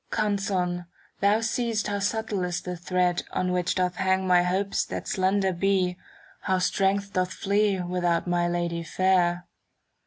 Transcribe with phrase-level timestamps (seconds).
[0.09, 0.87] Canzon',
[1.19, 5.07] thou see'st how subtle is the thread, *" On which doth hang my hopes that
[5.07, 5.95] slender ^"'
[6.41, 9.45] How strength doth flee without my Lady fair.